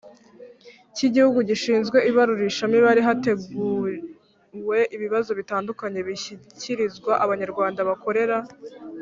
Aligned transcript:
cy 0.95 1.01
igihugu 1.07 1.39
gishinzwe 1.49 1.97
ibarurishamibare 2.09 2.99
hateguwe 3.07 4.79
ibibazo 4.95 5.31
bitandukanye 5.39 5.99
bishyikirizwa 6.07 7.11
abanyarwanda 7.23 7.81
bakorera 7.89 8.37